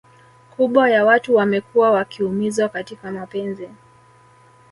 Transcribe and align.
kubwa 0.55 0.89
ya 0.89 1.05
watu 1.05 1.35
wamekua 1.35 1.91
wakiumizwa 1.91 2.69
katika 2.69 3.11
mapenzi 3.11 3.69